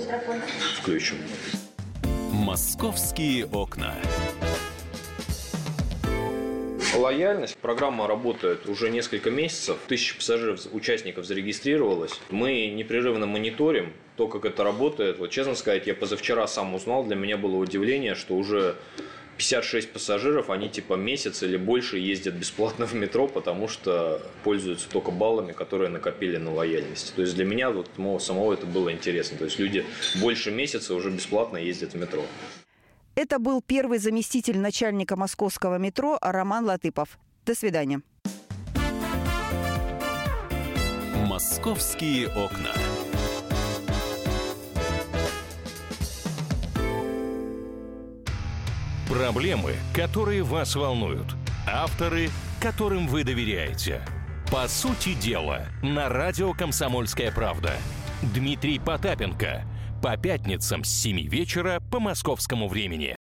включим. 0.77 1.17
Московские 2.31 3.47
окна. 3.47 3.95
Лояльность. 6.99 7.57
Программа 7.57 8.07
работает 8.07 8.67
уже 8.67 8.89
несколько 8.89 9.31
месяцев. 9.31 9.77
Тысяча 9.87 10.15
пассажиров, 10.15 10.61
участников 10.73 11.25
зарегистрировалось. 11.25 12.19
Мы 12.29 12.67
непрерывно 12.67 13.25
мониторим 13.25 13.93
то, 14.17 14.27
как 14.27 14.45
это 14.45 14.63
работает. 14.63 15.17
Вот 15.19 15.29
честно 15.29 15.55
сказать, 15.55 15.87
я 15.87 15.95
позавчера 15.95 16.45
сам 16.47 16.75
узнал, 16.75 17.05
для 17.05 17.15
меня 17.15 17.37
было 17.37 17.55
удивление, 17.55 18.15
что 18.15 18.35
уже 18.35 18.75
56 19.37 19.93
пассажиров, 19.93 20.49
они 20.49 20.67
типа 20.67 20.95
месяц 20.95 21.41
или 21.43 21.55
больше 21.55 21.97
ездят 21.97 22.33
бесплатно 22.33 22.85
в 22.85 22.93
метро, 22.93 23.27
потому 23.27 23.69
что 23.69 24.21
пользуются 24.43 24.89
только 24.89 25.11
баллами, 25.11 25.53
которые 25.53 25.89
накопили 25.89 26.35
на 26.35 26.53
лояльности. 26.53 27.13
То 27.15 27.21
есть 27.21 27.35
для 27.35 27.45
меня 27.45 27.71
вот 27.71 27.87
самого 28.21 28.53
это 28.53 28.65
было 28.65 28.91
интересно. 28.91 29.37
То 29.37 29.45
есть 29.45 29.57
люди 29.57 29.85
больше 30.19 30.51
месяца 30.51 30.93
уже 30.93 31.09
бесплатно 31.09 31.57
ездят 31.57 31.93
в 31.93 31.97
метро. 31.97 32.25
Это 33.21 33.37
был 33.37 33.61
первый 33.61 33.99
заместитель 33.99 34.57
начальника 34.59 35.17
московского 35.17 35.77
метро 35.77 36.17
Роман 36.21 36.63
Латыпов. 36.63 37.19
До 37.45 37.53
свидания. 37.53 38.01
Московские 41.27 42.29
окна. 42.29 42.71
Проблемы, 49.09 49.73
которые 49.93 50.43
вас 50.43 50.77
волнуют. 50.77 51.35
Авторы, 51.67 52.29
которым 52.61 53.05
вы 53.09 53.25
доверяете. 53.25 54.01
По 54.49 54.65
сути 54.69 55.13
дела, 55.13 55.65
на 55.83 56.07
радио 56.07 56.53
«Комсомольская 56.53 57.33
правда». 57.33 57.73
Дмитрий 58.21 58.79
Потапенко. 58.79 59.65
По 60.01 60.15
пятницам 60.15 60.85
с 60.85 60.89
7 60.89 61.27
вечера 61.27 61.81
по 61.91 61.99
московскому 61.99 62.69
времени. 62.69 63.18